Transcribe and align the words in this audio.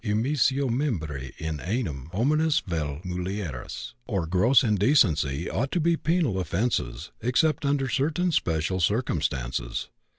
immissio 0.03 0.67
membri 0.67 1.31
in 1.37 1.59
anum 1.59 2.09
hominis 2.09 2.63
vel 2.65 2.99
mulieris) 3.05 3.93
nor 4.09 4.25
"gross 4.25 4.63
indecency" 4.63 5.47
ought 5.47 5.71
to 5.71 5.79
be 5.79 5.95
penal 5.95 6.39
offenses, 6.39 7.11
except 7.21 7.63
under 7.63 7.87
certain 7.87 8.31
special 8.31 8.79
circumstances. 8.79 9.89